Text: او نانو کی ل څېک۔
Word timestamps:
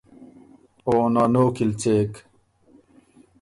او 0.87 0.93
نانو 1.13 1.45
کی 1.55 1.63
ل 1.69 1.71
څېک۔ 1.81 2.11